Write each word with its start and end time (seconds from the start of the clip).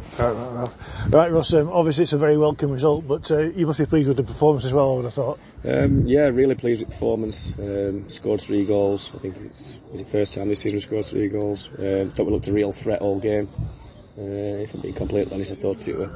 Fair 0.00 0.32
enough. 0.32 1.12
Right, 1.12 1.30
Ross, 1.30 1.54
um, 1.54 1.70
obviously 1.70 2.02
it's 2.02 2.12
a 2.12 2.18
very 2.18 2.36
welcome 2.36 2.70
result, 2.70 3.06
but 3.06 3.30
uh, 3.30 3.38
you 3.38 3.66
must 3.66 3.78
be 3.78 3.86
pleased 3.86 4.08
with 4.08 4.16
the 4.16 4.22
performance 4.22 4.64
as 4.64 4.72
well, 4.72 4.92
I 4.92 4.94
would 4.96 5.04
have 5.04 5.14
thought. 5.14 5.38
Um, 5.64 6.06
yeah, 6.06 6.26
really 6.26 6.54
pleased 6.54 6.80
with 6.80 6.88
the 6.88 6.94
performance. 6.94 7.52
Um, 7.58 8.08
scored 8.08 8.40
three 8.40 8.64
goals. 8.64 9.12
I 9.14 9.18
think 9.18 9.36
it's, 9.36 9.78
it's 9.90 10.00
the 10.00 10.06
first 10.06 10.34
time 10.34 10.48
this 10.48 10.60
season 10.60 10.76
we 10.76 10.80
scored 10.80 11.06
three 11.06 11.28
goals. 11.28 11.68
Um, 11.78 12.10
thought 12.10 12.26
we 12.26 12.32
looked 12.32 12.48
a 12.48 12.52
real 12.52 12.72
threat 12.72 13.00
all 13.00 13.18
game. 13.18 13.48
Uh, 14.18 14.62
if 14.64 14.74
I'm 14.74 14.80
being 14.80 14.94
completely 14.94 15.32
honest, 15.32 15.52
I 15.52 15.54
thought 15.54 15.86
it 15.86 15.96
were, 15.96 16.10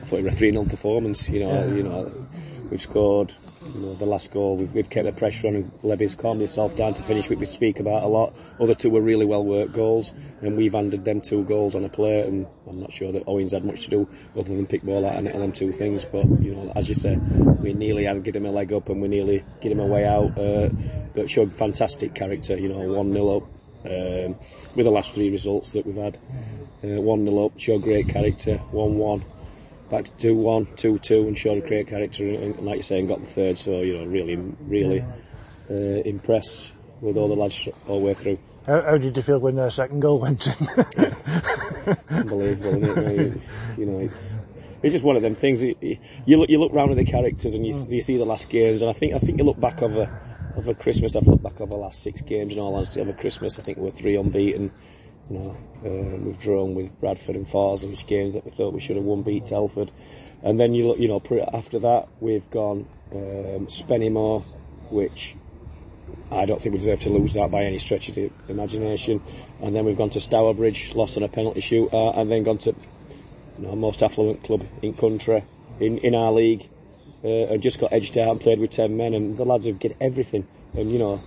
I 0.00 0.04
thought 0.04 0.18
it 0.18 0.22
were 0.22 0.28
a 0.28 0.32
3-0 0.32 0.68
performance. 0.68 1.28
You 1.28 1.40
know, 1.40 1.50
yeah. 1.50 1.74
you 1.74 1.82
know, 1.82 2.26
we've 2.70 2.80
scored 2.80 3.34
you 3.74 3.80
know, 3.80 3.94
the 3.94 4.06
last 4.06 4.30
goal, 4.30 4.56
we've, 4.56 4.72
we've 4.72 4.90
kept 4.90 5.06
the 5.06 5.12
pressure 5.12 5.48
on 5.48 5.54
and 5.56 5.78
Levy's 5.82 6.14
calmed 6.14 6.40
himself 6.40 6.76
down 6.76 6.94
to 6.94 7.02
finish, 7.02 7.28
which 7.28 7.38
we 7.38 7.46
speak 7.46 7.80
about 7.80 8.02
a 8.02 8.06
lot. 8.06 8.34
Other 8.60 8.74
two 8.74 8.90
were 8.90 9.00
really 9.00 9.24
well 9.24 9.44
worked 9.44 9.72
goals, 9.72 10.12
and 10.40 10.56
we've 10.56 10.72
handed 10.72 11.04
them 11.04 11.20
two 11.20 11.44
goals 11.44 11.74
on 11.74 11.84
a 11.84 11.88
plate, 11.88 12.26
and 12.26 12.46
I'm 12.66 12.80
not 12.80 12.92
sure 12.92 13.12
that 13.12 13.24
Owens 13.26 13.52
had 13.52 13.64
much 13.64 13.84
to 13.84 13.90
do 13.90 14.08
other 14.36 14.48
than 14.48 14.66
pick 14.66 14.82
ball 14.82 15.04
out 15.04 15.16
and 15.16 15.26
them 15.26 15.52
two 15.52 15.72
things. 15.72 16.04
But, 16.04 16.24
you 16.40 16.54
know, 16.54 16.72
as 16.74 16.88
you 16.88 16.94
say, 16.94 17.16
we 17.16 17.72
nearly 17.72 18.04
had 18.04 18.14
to 18.14 18.20
get 18.20 18.36
him 18.36 18.46
a 18.46 18.50
leg 18.50 18.72
up 18.72 18.88
and 18.88 19.00
we 19.02 19.08
nearly 19.08 19.44
get 19.60 19.72
him 19.72 19.80
a 19.80 19.86
way 19.86 20.06
out, 20.06 20.38
uh, 20.38 20.68
but 21.14 21.30
showed 21.30 21.52
fantastic 21.52 22.14
character, 22.14 22.56
you 22.56 22.68
know, 22.68 22.78
1-0 22.78 23.36
up. 23.36 23.48
Um, 23.84 24.34
with 24.74 24.86
the 24.86 24.90
last 24.90 25.14
three 25.14 25.30
results 25.30 25.72
that 25.72 25.86
we've 25.86 25.96
had, 25.96 26.16
uh, 26.82 27.00
1-0 27.00 27.46
up, 27.46 27.58
showed 27.58 27.82
great 27.82 28.08
character, 28.08 28.60
1-1, 28.72 29.22
back 29.90 30.04
to 30.04 30.12
2 30.12 30.34
1, 30.34 30.68
2 30.76 30.98
2, 30.98 31.28
and 31.28 31.38
showed 31.38 31.58
a 31.58 31.66
great 31.66 31.88
character, 31.88 32.26
and, 32.26 32.56
and 32.56 32.60
like 32.60 32.76
you 32.76 32.82
say, 32.82 32.98
and 32.98 33.08
got 33.08 33.20
the 33.20 33.26
third. 33.26 33.56
So, 33.56 33.80
you 33.80 33.98
know, 33.98 34.04
really, 34.04 34.36
really 34.36 35.04
uh, 35.70 35.74
impressed 35.74 36.72
with 37.00 37.16
all 37.16 37.28
the 37.28 37.36
lads 37.36 37.68
all 37.86 38.00
the 38.00 38.06
way 38.06 38.14
through. 38.14 38.38
How, 38.66 38.82
how 38.82 38.98
did 38.98 39.16
you 39.16 39.22
feel 39.22 39.40
when 39.40 39.56
the 39.56 39.70
second 39.70 40.00
goal 40.00 40.20
went 40.20 40.46
in? 40.46 40.68
Unbelievable, 42.10 42.84
isn't 42.84 43.08
it? 43.08 43.42
You 43.78 43.86
know, 43.86 43.98
it's, 44.00 44.34
it's 44.82 44.92
just 44.92 45.04
one 45.04 45.16
of 45.16 45.22
them 45.22 45.34
things. 45.34 45.62
You 45.62 45.96
look, 46.26 46.50
you 46.50 46.60
look 46.60 46.72
round 46.72 46.90
at 46.90 46.96
the 46.96 47.04
characters 47.04 47.54
and 47.54 47.64
you, 47.64 47.72
mm. 47.72 47.90
you 47.90 48.02
see 48.02 48.18
the 48.18 48.26
last 48.26 48.50
games, 48.50 48.82
and 48.82 48.90
I 48.90 48.92
think, 48.92 49.14
I 49.14 49.18
think 49.18 49.38
you 49.38 49.44
look 49.44 49.58
back 49.58 49.82
over, 49.82 50.20
over 50.56 50.74
Christmas. 50.74 51.16
I've 51.16 51.26
looked 51.26 51.42
back 51.42 51.60
over 51.60 51.70
the 51.70 51.76
last 51.76 52.02
six 52.02 52.20
games, 52.20 52.52
and 52.52 52.60
all 52.60 52.74
honesty, 52.74 53.00
over 53.00 53.12
Christmas, 53.12 53.58
I 53.58 53.62
think 53.62 53.78
we're 53.78 53.90
three 53.90 54.16
unbeaten. 54.16 54.70
You 55.30 55.38
know, 55.38 55.56
um, 55.84 56.24
we've 56.24 56.38
drawn 56.38 56.74
with 56.74 56.98
Bradford 57.00 57.36
and 57.36 57.46
Farsley, 57.46 57.90
which 57.90 58.06
games 58.06 58.32
that 58.32 58.44
we 58.44 58.50
thought 58.50 58.72
we 58.72 58.80
should 58.80 58.96
have 58.96 59.04
won, 59.04 59.22
beat 59.22 59.44
Telford. 59.44 59.90
And 60.42 60.58
then 60.58 60.74
you 60.74 60.88
look, 60.88 60.98
you 60.98 61.08
know, 61.08 61.22
after 61.52 61.78
that 61.80 62.08
we've 62.20 62.48
gone 62.50 62.86
um, 63.12 63.66
Spennymoor, 63.66 64.42
which 64.90 65.36
I 66.30 66.46
don't 66.46 66.60
think 66.60 66.74
we 66.74 66.78
deserve 66.78 67.00
to 67.00 67.10
lose 67.10 67.34
that 67.34 67.50
by 67.50 67.64
any 67.64 67.78
stretch 67.78 68.08
of 68.08 68.14
the 68.14 68.30
imagination. 68.48 69.22
And 69.62 69.74
then 69.74 69.84
we've 69.84 69.96
gone 69.96 70.10
to 70.10 70.20
Stourbridge, 70.20 70.94
lost 70.94 71.16
on 71.16 71.22
a 71.22 71.28
penalty 71.28 71.60
shootout, 71.60 72.16
and 72.16 72.30
then 72.30 72.42
gone 72.42 72.58
to 72.58 72.74
you 73.58 73.66
know, 73.66 73.74
most 73.74 74.02
affluent 74.02 74.42
club 74.44 74.66
in 74.82 74.94
country, 74.94 75.44
in, 75.80 75.98
in 75.98 76.14
our 76.14 76.32
league, 76.32 76.68
uh, 77.24 77.28
and 77.28 77.62
just 77.62 77.80
got 77.80 77.92
edged 77.92 78.16
out 78.18 78.30
and 78.30 78.40
played 78.40 78.60
with 78.60 78.70
10 78.70 78.96
men, 78.96 79.14
and 79.14 79.36
the 79.36 79.44
lads 79.44 79.66
have 79.66 79.78
get 79.78 79.96
everything. 80.00 80.46
And, 80.74 80.92
you 80.92 80.98
know, 80.98 81.20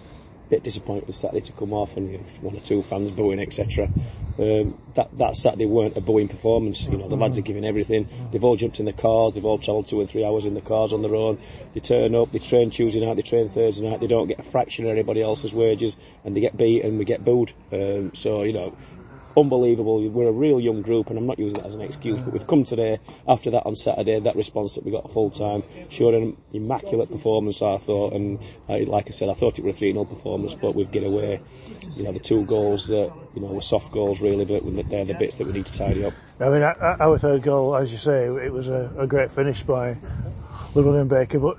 bit 0.52 0.63
disappointed 0.63 1.07
with 1.07 1.16
Saturday 1.16 1.41
to 1.41 1.53
come 1.53 1.73
off 1.73 1.97
and 1.97 2.11
you 2.11 2.17
know, 2.17 2.23
one 2.41 2.55
or 2.55 2.59
two 2.59 2.83
fans 2.83 3.09
booing, 3.09 3.39
etc. 3.39 3.89
Um, 4.38 4.77
that 4.95 5.09
that 5.17 5.35
Saturday 5.35 5.66
weren't 5.66 5.97
a 5.97 6.02
booing 6.02 6.27
performance. 6.27 6.85
You 6.85 6.97
know, 6.97 7.07
the 7.07 7.16
lads 7.16 7.39
are 7.39 7.41
giving 7.41 7.66
everything. 7.66 8.07
They've 8.31 8.44
all 8.44 8.57
jumped 8.57 8.79
in 8.79 8.85
the 8.85 8.94
cars. 8.94 9.33
They've 9.33 9.45
all 9.45 9.57
travelled 9.57 9.88
two 9.88 10.02
and 10.02 10.09
three 10.09 10.25
hours 10.25 10.45
in 10.45 10.53
the 10.53 10.61
cars 10.61 10.94
on 10.94 11.02
their 11.02 11.16
own. 11.16 11.39
They 11.73 11.79
turn 11.79 12.13
up. 12.13 12.31
They 12.31 12.39
train 12.39 12.69
Tuesday 12.69 13.03
night. 13.03 13.16
They 13.16 13.22
train 13.22 13.49
Thursday 13.49 13.89
night. 13.89 14.02
They 14.02 14.07
don't 14.07 14.27
get 14.27 14.39
a 14.39 14.44
fraction 14.44 14.85
of 14.85 14.91
anybody 14.91 15.22
else's 15.22 15.53
wages, 15.53 15.95
and 16.25 16.35
they 16.35 16.41
get 16.41 16.57
beat 16.57 16.83
and 16.83 16.99
we 16.99 17.05
get 17.05 17.23
booed. 17.23 17.53
Um, 17.72 18.13
so 18.13 18.44
you 18.44 18.53
know, 18.53 18.75
unbelievable. 19.38 20.08
We're 20.10 20.30
a 20.30 20.34
real 20.34 20.60
young 20.60 20.82
group, 20.82 21.10
and 21.10 21.18
I'm 21.18 21.26
not 21.26 21.40
using 21.40 21.58
that 21.58 21.66
as 21.66 21.76
an 21.76 21.82
excuse, 21.82 22.20
but 22.22 22.34
we've 22.34 22.48
come 22.48 22.64
today 22.64 23.00
after 23.28 23.52
that 23.52 23.66
on 23.66 23.76
Saturday. 23.76 24.20
That 24.20 24.36
response 24.36 24.76
that 24.76 24.86
we 24.86 24.92
got 24.92 25.12
full 25.12 25.30
time 25.30 25.64
showed 25.90 26.14
an 26.14 26.38
immaculate 26.54 27.10
performance, 27.12 27.62
I 27.62 27.78
thought, 27.78 28.14
and 28.14 28.40
uh, 28.70 28.74
I, 28.74 28.80
like 28.84 29.08
I 29.08 29.12
said, 29.12 29.30
I 29.30 29.34
thought 29.34 29.59
it 29.59 29.66
was 29.66 29.75
a 29.75 29.80
3 29.80 29.94
0 29.94 30.06
performance, 30.06 30.56
but 30.56 30.75
we've 30.75 30.91
get 30.91 31.03
away, 31.03 31.41
you 31.96 32.03
know, 32.03 32.12
the 32.12 32.20
two 32.20 32.46
goals 32.46 32.88
that 32.88 33.12
you 33.36 33.41
know 33.41 33.47
were 33.47 33.62
soft 33.62 33.91
goals 33.91 34.22
really, 34.22 34.46
but 34.46 34.64
they're 34.90 35.06
the 35.06 35.14
bits 35.14 35.36
that 35.36 35.47
we 35.47 35.53
need 35.53 35.66
to 35.66 35.78
tidy 35.78 36.06
up. 36.06 36.14
I 36.40 36.50
mean, 36.50 36.64
our 36.64 37.18
third 37.18 37.44
goal, 37.44 37.75
as 37.75 37.91
you 37.91 37.97
say, 37.97 38.25
it 38.25 38.52
was 38.52 38.70
a, 38.70 38.94
a 38.97 39.08
great 39.08 39.31
finish 39.31 39.64
by 39.64 39.97
Llewellyn 40.74 41.08
Baker, 41.08 41.40
but 41.40 41.58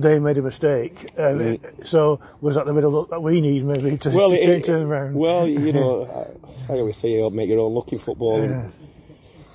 they 0.00 0.18
made 0.18 0.38
a 0.38 0.42
mistake. 0.42 1.06
Um. 1.16 1.58
So 1.82 2.20
was 2.40 2.54
that 2.54 2.66
the 2.66 2.74
middle 2.74 3.06
that 3.06 3.22
we 3.22 3.40
need 3.40 3.64
maybe 3.64 3.96
to, 3.98 4.10
well, 4.10 4.30
to 4.30 4.42
change 4.42 4.68
it, 4.68 4.72
around? 4.72 5.14
Well, 5.14 5.46
you 5.46 5.72
know, 5.78 6.36
I, 6.68 6.72
I 6.72 6.76
always 6.78 6.96
say 6.96 7.12
you 7.12 7.30
make 7.30 7.48
your 7.48 7.60
own 7.60 7.74
luck 7.74 7.92
in 7.92 7.98
football. 7.98 8.40
Yeah. 8.40 8.68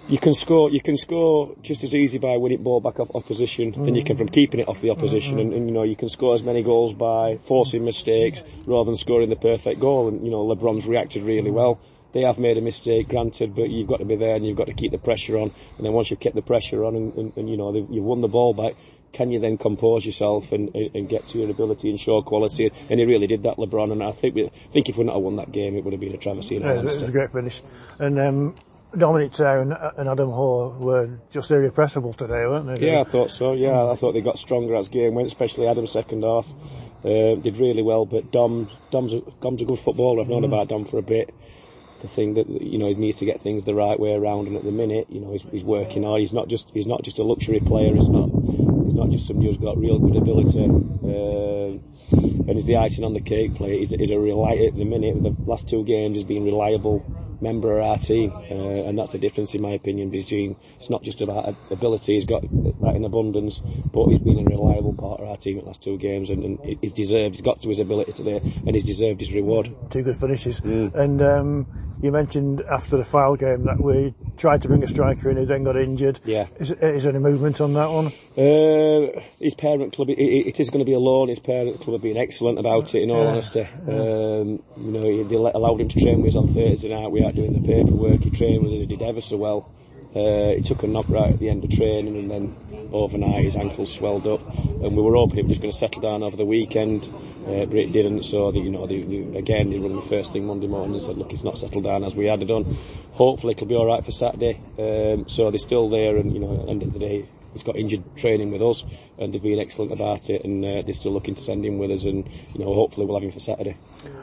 You 0.10 0.18
can 0.18 0.34
score. 0.34 0.70
You 0.70 0.82
can 0.82 0.98
score 0.98 1.56
just 1.62 1.84
as 1.84 1.96
easy 1.96 2.18
by 2.18 2.36
winning 2.36 2.64
ball 2.64 2.82
back 2.82 3.00
off 3.00 3.16
opposition 3.16 3.72
mm. 3.72 3.86
than 3.86 3.96
you 3.96 4.04
can 4.04 4.18
from 4.18 4.28
keeping 4.28 4.60
it 4.60 4.68
off 4.68 4.82
the 4.82 4.90
opposition. 4.90 5.34
Mm-hmm. 5.38 5.40
And, 5.40 5.54
and, 5.54 5.68
you 5.68 5.74
know 5.74 5.84
you 5.84 5.96
can 5.96 6.10
score 6.10 6.34
as 6.34 6.44
many 6.44 6.64
goals 6.64 6.94
by 6.94 7.38
forcing 7.38 7.86
mistakes 7.86 8.44
rather 8.66 8.86
than 8.86 8.98
scoring 8.98 9.30
the 9.30 9.36
perfect 9.36 9.80
goal. 9.80 10.10
And 10.10 10.26
you 10.26 10.32
know 10.32 10.46
LeBron's 10.46 10.86
reacted 10.86 11.24
really 11.24 11.52
well 11.52 11.80
they 12.14 12.22
have 12.22 12.38
made 12.38 12.58
a 12.58 12.62
mistake, 12.62 13.08
granted, 13.08 13.56
but 13.56 13.70
you've 13.70 13.88
got 13.88 14.00
to 14.00 14.06
be 14.06 14.16
there 14.16 14.36
and 14.36 14.46
you've 14.46 14.58
got 14.58 14.68
to 14.68 14.74
keep 14.74 14.92
the 14.92 14.98
pressure 14.98 15.38
on. 15.38 15.52
And 15.78 15.86
then 15.86 15.94
once 15.94 16.10
you've 16.12 16.20
kept 16.20 16.36
the 16.36 16.42
pressure 16.42 16.84
on 16.84 16.96
and, 16.96 17.14
and, 17.16 17.38
and 17.38 17.50
you 17.50 17.58
know 17.58 17.74
you've 17.74 18.04
won 18.04 18.22
the 18.22 18.28
ball 18.28 18.54
back, 18.54 18.74
can 19.14 19.32
you 19.32 19.40
then 19.40 19.58
compose 19.58 20.06
yourself 20.06 20.52
and, 20.52 20.74
and 20.76 21.10
get 21.10 21.26
to 21.28 21.40
your 21.40 21.50
ability 21.50 21.90
and 21.90 22.00
show 22.00 22.22
quality? 22.22 22.72
And 22.90 23.00
he 23.00 23.06
really 23.06 23.28
did 23.28 23.44
that, 23.44 23.58
LeBron. 23.58 23.92
And 23.92 24.04
I 24.04 24.12
think 24.12 24.36
we, 24.36 24.46
I 24.46 24.72
think 24.72 24.90
if 24.90 24.96
we 24.96 25.00
would 25.00 25.08
not 25.08 25.16
have 25.16 25.24
won 25.24 25.36
that 25.38 25.52
game, 25.52 25.76
it 25.76 25.84
would 25.84 25.94
have 25.94 26.00
been 26.00 26.14
a 26.14 26.18
travesty. 26.18 26.56
yeah, 26.56 26.74
it 26.74 26.84
was 26.84 27.02
a 27.02 27.12
great 27.12 27.30
finish. 27.30 27.62
And 28.00 28.20
um, 28.20 28.56
Dominic 28.98 29.34
Town 29.34 29.72
and 29.98 30.10
Adam 30.10 30.30
Hoare 30.30 30.70
were 30.80 31.20
just 31.32 31.52
irrepressible 31.52 32.14
today, 32.14 32.46
weren't 32.46 32.76
they? 32.76 32.92
Yeah, 32.92 33.02
I 33.02 33.04
thought 33.04 33.32
so. 33.32 33.54
Yeah, 33.54 33.90
I 33.90 33.96
thought 33.96 34.14
they 34.14 34.22
got 34.22 34.38
stronger 34.38 34.76
as 34.76 34.90
game 34.90 35.16
went, 35.16 35.28
especially 35.28 35.68
Adam 35.68 35.88
second 35.88 36.24
half. 36.24 36.48
Uh, 37.04 37.36
did 37.36 37.58
really 37.58 37.82
well, 37.82 38.06
but 38.06 38.32
Dom, 38.32 38.70
Dom's 38.92 39.14
a, 39.14 39.22
Dom's 39.40 39.62
a 39.62 39.66
good 39.66 39.80
footballer. 39.80 40.22
I've 40.22 40.30
known 40.30 40.44
mm. 40.44 40.46
about 40.46 40.68
Dom 40.68 40.86
for 40.86 41.00
a 41.00 41.02
bit 41.02 41.34
the 42.02 42.08
thing 42.08 42.34
that 42.36 42.48
you 42.50 42.78
know 42.78 42.88
he 42.88 42.96
needs 42.96 43.20
to 43.20 43.26
get 43.26 43.40
things 43.40 43.64
the 43.64 43.76
right 43.76 44.00
way 44.00 44.14
around. 44.14 44.48
And 44.48 44.56
at 44.56 44.64
the 44.64 44.72
minute 44.72 45.08
you 45.10 45.22
know 45.22 45.32
he's, 45.32 45.44
he's 45.52 45.64
working 45.64 46.04
hard. 46.04 46.20
He's 46.20 46.34
not 46.34 46.48
just 46.48 46.70
he's 46.74 46.88
not 46.88 47.04
just 47.04 47.20
a 47.20 47.24
luxury 47.24 47.60
player. 47.60 47.94
He's 47.94 48.10
not 48.10 48.30
he's 48.86 48.94
not 48.94 49.10
just 49.10 49.28
somebody 49.28 49.48
who's 49.48 49.58
got 49.58 49.78
real 49.78 50.00
good 50.00 50.16
ability. 50.16 50.66
Uh, 50.66 51.80
and 52.12 52.54
he's 52.54 52.66
the 52.66 52.78
icing 52.78 53.06
on 53.06 53.14
the 53.14 53.22
cake 53.22 53.56
player. 53.56 53.78
He's, 53.78 53.92
he's 53.92 54.12
a 54.12 54.20
reliable 54.20 54.68
at 54.68 54.76
the 54.76 54.84
minute 54.86 55.22
the 55.24 55.36
last 55.46 55.70
two 55.70 55.84
games 55.84 56.18
he's 56.18 56.26
been 56.26 56.44
reliable 56.44 57.06
member 57.42 57.80
of 57.80 57.86
our 57.86 57.98
team, 57.98 58.32
uh, 58.32 58.88
and 58.88 58.98
that's 58.98 59.12
the 59.12 59.18
difference 59.18 59.56
in 59.56 59.62
my 59.62 59.72
opinion 59.72 60.10
between 60.10 60.56
it's 60.76 60.90
not 60.90 61.04
just 61.04 61.22
about 61.22 61.56
ability, 61.72 62.14
he's 62.14 62.26
got 62.26 62.42
that 62.42 62.94
in 62.96 63.04
abundance, 63.04 63.60
but 63.92 64.08
he's 64.08 64.20
been 64.20 64.40
a 64.40 64.44
reliable 64.44 64.94
part 64.94 65.20
of 65.20 65.28
our 65.28 65.38
team 65.38 65.58
at 65.58 65.64
the 65.64 65.68
last 65.68 65.84
two 65.84 65.98
games, 65.98 66.30
and, 66.30 66.44
and 66.44 66.80
he's 66.82 66.94
deserved, 66.94 67.36
he's 67.36 67.42
got 67.42 67.62
to 67.62 67.70
his 67.70 67.80
ability 67.80 68.14
today, 68.14 68.40
and 68.66 68.76
he's 68.76 68.86
deserved 68.86 69.20
his 69.20 69.34
reward. 69.34 69.74
Two 69.90 70.04
good 70.04 70.16
finishes. 70.16 70.62
Mm. 70.62 70.94
And 70.94 71.22
um, 71.22 71.91
you 72.02 72.12
mentioned 72.12 72.62
after 72.62 72.98
the 72.98 73.04
Fylde 73.04 73.40
game 73.40 73.64
that 73.66 73.80
we 73.80 74.14
tried 74.38 74.62
to 74.64 74.68
bring 74.68 74.84
a 74.84 74.88
striker 74.88 75.30
in 75.30 75.38
who 75.38 75.46
then 75.46 75.64
got 75.64 75.78
injured. 75.78 76.20
Yeah. 76.24 76.48
Is, 76.58 76.72
is 76.72 77.04
there 77.04 77.14
any 77.14 77.20
movement 77.20 77.62
on 77.62 77.74
that 77.74 77.90
one? 77.90 78.08
Uh, 78.38 79.22
his 79.40 79.54
parent 79.54 79.94
club, 79.94 80.10
it, 80.10 80.20
it 80.20 80.60
is 80.60 80.70
going 80.70 80.80
to 80.80 80.86
be 80.86 80.94
a 80.94 81.00
loan. 81.00 81.30
His 81.30 81.40
parent 81.40 81.80
club 81.80 81.94
have 81.94 82.02
been 82.02 82.18
excellent 82.18 82.60
about 82.60 82.96
it, 82.96 83.04
in 83.04 83.12
all 83.12 83.24
yeah. 83.24 83.30
honesty. 83.30 83.62
Um, 83.88 84.64
you 84.78 84.92
know, 84.92 85.24
they 85.24 85.36
allowed 85.36 85.82
him 85.82 85.90
to 85.90 86.00
train 86.00 86.22
with 86.22 86.30
us 86.30 86.36
on 86.36 86.48
Thursday 86.54 86.90
night. 86.90 87.12
We 87.12 87.24
are 87.24 87.32
doing 87.32 87.54
the 87.54 87.68
paperwork. 87.68 88.22
He 88.22 88.32
trained 88.32 88.64
with 88.64 88.74
us. 88.74 88.80
He 88.80 88.86
did 88.86 89.02
ever 89.02 89.22
so 89.22 89.38
well. 89.38 89.72
Uh, 90.16 90.56
he 90.56 90.62
took 90.62 90.84
a 90.84 90.88
knock 90.88 91.08
right 91.08 91.32
at 91.32 91.40
the 91.40 91.50
end 91.50 91.64
of 91.64 91.70
training, 91.70 92.18
and 92.18 92.30
then 92.30 92.90
overnight 92.92 93.46
his 93.46 93.56
ankle 93.56 93.86
swelled 93.86 94.28
up. 94.28 94.42
And 94.58 94.98
we 94.98 95.02
were 95.02 95.16
hoping 95.16 95.38
he 95.38 95.44
was 95.44 95.58
going 95.58 95.72
to 95.72 95.78
settle 95.78 96.02
down 96.02 96.24
over 96.24 96.36
the 96.36 96.46
weekend, 96.46 97.08
uh, 97.48 97.66
but 97.66 97.76
it 97.76 97.92
didn't. 97.92 98.24
So 98.24 98.52
the, 98.52 98.60
you 98.60 98.70
know, 98.70 98.86
the, 98.86 99.02
the, 99.02 99.38
again, 99.38 99.70
they 99.70 99.80
run 99.80 99.96
the 99.96 100.02
first 100.02 100.34
thing 100.34 100.46
Monday 100.46 100.68
morning 100.68 100.94
and 100.94 101.04
said, 101.04 101.18
"Look, 101.18 101.32
it's 101.32 101.44
not 101.44 101.58
settled 101.58 101.84
down 101.84 102.04
as 102.04 102.16
we 102.16 102.26
had 102.26 102.42
it 102.42 102.46
done. 102.46 102.64
Hopefully, 103.14 103.54
it'll 103.54 103.68
be 103.68 103.76
all 103.76 103.88
right 103.88 104.04
for 104.04 104.12
Saturday." 104.12 104.60
Um, 104.78 105.28
so 105.28 105.50
they're 105.50 105.58
still 105.58 105.90
there, 105.90 106.18
and 106.18 106.34
you 106.34 106.40
know, 106.40 106.60
at 106.60 106.66
the 106.66 106.72
end 106.72 106.84
of 106.84 106.94
the 106.94 107.00
day, 107.00 107.26
he's 107.54 107.64
got 107.64 107.76
injured 107.76 108.04
training 108.16 108.52
with 108.52 108.62
us, 108.62 108.84
and 109.18 109.34
they've 109.34 109.42
been 109.42 109.60
excellent 109.60 109.92
about 109.92 110.30
it, 110.30 110.44
and 110.44 110.64
uh, 110.64 110.82
they're 110.82 110.94
still 110.94 111.12
looking 111.12 111.36
to 111.36 111.42
send 111.42 111.66
him 111.66 111.78
with 111.78 111.92
us, 111.92 112.04
and 112.04 112.28
you 112.54 112.64
know, 112.64 112.74
hopefully 112.74 113.06
we'll 113.06 113.16
have 113.16 113.24
him 113.24 113.32
for 113.32 113.40
Saturday. 113.40 113.78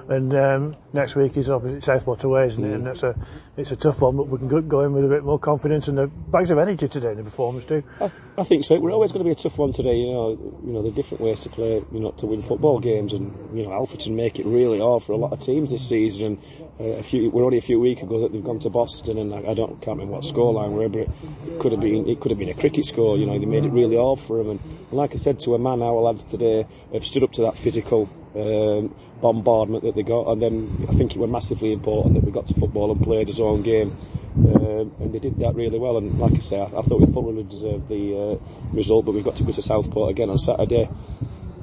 And 0.08 0.34
um, 0.34 0.74
next 0.92 1.16
week 1.16 1.36
is 1.36 1.50
obviously 1.50 1.80
Southport 1.80 2.24
away, 2.24 2.46
isn't 2.46 2.64
it? 2.64 2.68
Mm. 2.68 2.74
And 2.74 2.86
that's 2.86 3.02
a 3.02 3.14
it's 3.56 3.70
a 3.72 3.76
tough 3.76 4.00
one, 4.00 4.16
but 4.16 4.28
we 4.28 4.38
can 4.38 4.68
go 4.68 4.80
in 4.80 4.92
with 4.92 5.04
a 5.04 5.08
bit 5.08 5.22
more 5.22 5.38
confidence 5.38 5.88
and 5.88 5.98
the 5.98 6.06
bags 6.06 6.50
of 6.50 6.58
energy 6.58 6.88
today 6.88 7.12
in 7.12 7.18
the 7.18 7.24
performance 7.24 7.64
too. 7.64 7.82
I, 8.00 8.10
I, 8.38 8.44
think 8.44 8.64
so. 8.64 8.78
We're 8.80 8.92
always 8.92 9.12
going 9.12 9.24
to 9.24 9.28
be 9.28 9.32
a 9.32 9.34
tough 9.34 9.58
one 9.58 9.72
today. 9.72 9.96
You 9.96 10.12
know, 10.12 10.60
you 10.64 10.72
know 10.72 10.82
the 10.82 10.90
different 10.90 11.22
ways 11.22 11.40
to 11.40 11.50
play, 11.50 11.84
you 11.92 12.00
know, 12.00 12.12
to 12.12 12.26
win 12.26 12.42
football 12.42 12.78
games, 12.78 13.12
and 13.12 13.56
you 13.56 13.64
know, 13.64 13.70
Alfreton 13.70 14.14
make 14.14 14.38
it 14.38 14.46
really 14.46 14.80
hard 14.80 15.02
for 15.02 15.12
a 15.12 15.16
lot 15.16 15.32
of 15.32 15.40
teams 15.40 15.70
this 15.70 15.86
season. 15.86 16.26
And 16.26 16.38
a 16.80 17.02
few, 17.02 17.30
we're 17.30 17.44
only 17.44 17.58
a 17.58 17.62
few 17.62 17.80
weeks 17.80 18.02
ago 18.02 18.20
that 18.20 18.32
they've 18.32 18.44
gone 18.44 18.60
to 18.60 18.70
Boston, 18.70 19.18
and 19.18 19.34
I, 19.34 19.50
I 19.50 19.54
don't 19.54 19.80
can't 19.82 19.98
remember 19.98 20.14
what 20.14 20.24
scoreline 20.24 20.72
were, 20.72 20.88
but 20.88 21.00
it 21.00 21.60
could 21.60 21.72
have 21.72 21.80
been 21.80 22.08
it 22.08 22.20
could 22.20 22.30
have 22.30 22.38
been 22.38 22.48
a 22.48 22.54
cricket 22.54 22.86
score. 22.86 23.16
You 23.16 23.26
know, 23.26 23.38
they 23.38 23.46
made 23.46 23.64
it 23.64 23.70
really 23.70 23.96
hard 23.96 24.20
for 24.20 24.38
them, 24.38 24.50
and, 24.50 24.60
like 24.92 25.12
I 25.12 25.16
said 25.16 25.40
to 25.40 25.54
a 25.54 25.58
man, 25.58 25.82
our 25.82 26.00
lads 26.00 26.24
today 26.24 26.66
have 26.92 27.04
stood 27.04 27.24
up 27.24 27.32
to 27.32 27.42
that 27.42 27.56
physical. 27.56 28.08
Um, 28.34 28.94
bombardment 29.20 29.82
that 29.82 29.96
they 29.96 30.04
got, 30.04 30.28
and 30.28 30.40
then 30.40 30.86
I 30.88 30.92
think 30.92 31.16
it 31.16 31.18
was 31.18 31.28
massively 31.28 31.72
important 31.72 32.14
that 32.14 32.22
we 32.22 32.30
got 32.30 32.46
to 32.48 32.54
football 32.54 32.92
and 32.92 33.02
played 33.02 33.26
his 33.26 33.40
own 33.40 33.62
game. 33.62 33.96
Um, 34.36 34.92
and 35.00 35.12
they 35.12 35.18
did 35.18 35.36
that 35.40 35.56
really 35.56 35.76
well. 35.76 35.96
And 35.96 36.16
like 36.20 36.34
I 36.34 36.38
say, 36.38 36.60
I, 36.60 36.66
I 36.66 36.82
thought 36.82 37.00
we 37.00 37.12
fully 37.12 37.42
deserved 37.42 37.88
the 37.88 38.38
uh, 38.38 38.76
result, 38.76 39.06
but 39.06 39.14
we've 39.14 39.24
got 39.24 39.34
to 39.36 39.42
go 39.42 39.50
to 39.50 39.60
Southport 39.60 40.10
again 40.10 40.30
on 40.30 40.38
Saturday 40.38 40.88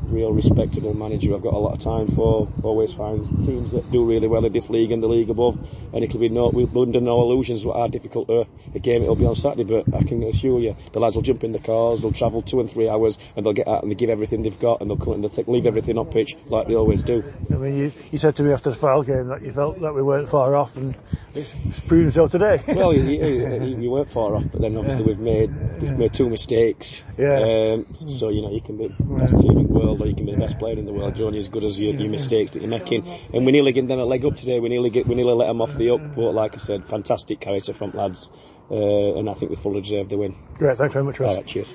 real 0.09 0.31
respectable 0.31 0.93
manager 0.93 1.33
I've 1.35 1.41
got 1.41 1.53
a 1.53 1.57
lot 1.57 1.73
of 1.73 1.79
time 1.79 2.07
for. 2.07 2.47
Always 2.63 2.93
finds 2.93 3.29
teams 3.45 3.71
that 3.71 3.89
do 3.91 4.05
really 4.05 4.27
well 4.27 4.45
in 4.45 4.53
this 4.53 4.69
league 4.69 4.91
and 4.91 5.01
the 5.01 5.07
league 5.07 5.29
above. 5.29 5.57
And 5.93 6.03
it'll 6.03 6.19
be 6.19 6.29
no, 6.29 6.49
we're 6.49 6.67
under 6.81 7.01
no 7.01 7.21
illusions 7.21 7.65
what 7.65 7.77
how 7.77 7.87
difficult 7.87 8.29
a, 8.29 8.79
game 8.79 9.03
it'll 9.03 9.15
be 9.15 9.25
on 9.25 9.35
Saturday. 9.35 9.63
But 9.63 9.93
I 9.93 10.03
can 10.03 10.23
assure 10.23 10.59
you, 10.59 10.75
the 10.93 10.99
lads 10.99 11.15
will 11.15 11.23
jump 11.23 11.43
in 11.43 11.51
the 11.51 11.59
cars, 11.59 12.01
they'll 12.01 12.11
travel 12.11 12.41
two 12.41 12.59
and 12.59 12.69
three 12.69 12.89
hours, 12.89 13.17
and 13.35 13.45
they'll 13.45 13.53
get 13.53 13.67
out 13.67 13.83
and 13.83 13.91
they 13.91 13.95
give 13.95 14.09
everything 14.09 14.43
they've 14.43 14.59
got, 14.59 14.81
and 14.81 14.89
they'll 14.89 14.97
come 14.97 15.13
and 15.13 15.23
they'll 15.23 15.29
take, 15.29 15.47
leave 15.47 15.65
everything 15.65 15.97
on 15.97 16.05
pitch 16.05 16.35
like 16.49 16.67
they 16.67 16.75
always 16.75 17.03
do. 17.03 17.23
I 17.51 17.55
mean, 17.55 17.77
you, 17.77 17.91
you 18.11 18.17
said 18.17 18.35
to 18.37 18.43
me 18.43 18.51
after 18.51 18.69
the 18.69 18.75
Fylde 18.75 19.07
game 19.07 19.27
that 19.27 19.41
you 19.41 19.51
felt 19.51 19.79
that 19.81 19.93
we 19.93 20.01
weren't 20.01 20.29
far 20.29 20.55
off, 20.55 20.75
and 20.75 20.95
it's, 21.35 21.55
it's 21.65 21.81
proven 21.81 22.11
so 22.11 22.27
today. 22.27 22.61
well, 22.67 22.93
you, 22.93 23.03
you, 23.03 23.77
you, 23.77 23.91
weren't 23.91 24.09
far 24.09 24.35
off, 24.35 24.45
but 24.51 24.61
then 24.61 24.77
obviously 24.77 25.01
yeah. 25.01 25.07
we've 25.07 25.19
made 25.19 25.81
we've 25.81 25.97
made 25.97 26.13
two 26.13 26.29
mistakes. 26.29 27.03
Yeah. 27.17 27.73
Um, 27.75 28.09
so 28.09 28.29
you 28.29 28.41
know 28.41 28.51
you 28.51 28.61
can 28.61 28.77
be 28.77 28.87
the 28.87 29.03
best 29.15 29.39
team 29.41 29.57
in 29.57 29.67
the 29.67 29.73
world, 29.73 30.01
or 30.01 30.07
you 30.07 30.15
can 30.15 30.25
be 30.25 30.31
the 30.31 30.39
best 30.39 30.57
player 30.57 30.77
in 30.77 30.85
the 30.85 30.93
world. 30.93 31.17
You're 31.17 31.27
only 31.27 31.39
as 31.39 31.47
good 31.47 31.63
as 31.63 31.79
your, 31.79 31.93
your 31.93 32.09
mistakes 32.09 32.51
that 32.51 32.61
you're 32.61 32.69
making. 32.69 33.07
And 33.33 33.45
we 33.45 33.51
nearly 33.51 33.71
get 33.71 33.87
them 33.87 33.99
a 33.99 34.05
leg 34.05 34.25
up 34.25 34.35
today. 34.35 34.59
We 34.59 34.69
nearly 34.69 34.89
get 34.89 35.07
we 35.07 35.15
nearly 35.15 35.33
let 35.33 35.47
them 35.47 35.61
off 35.61 35.75
the 35.75 35.89
up. 35.91 36.15
But 36.15 36.31
like 36.31 36.55
I 36.55 36.57
said, 36.57 36.85
fantastic 36.85 37.41
character 37.41 37.73
front 37.73 37.95
lads, 37.95 38.29
uh, 38.71 39.15
and 39.17 39.29
I 39.29 39.33
think 39.33 39.51
we 39.51 39.57
fully 39.57 39.81
deserve 39.81 40.09
the 40.09 40.17
win. 40.17 40.35
Great, 40.55 40.77
thanks 40.77 40.93
very 40.93 41.05
much, 41.05 41.19
Ross. 41.19 41.31
All 41.31 41.37
right, 41.37 41.45
cheers. 41.45 41.73